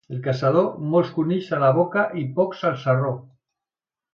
El 0.13 0.21
caçador, 0.27 0.69
molts 0.93 1.11
conills 1.17 1.51
a 1.57 1.61
la 1.65 1.69
boca 1.81 2.07
i 2.23 2.27
pocs 2.39 2.67
al 2.71 2.81
sarró. 2.87 3.13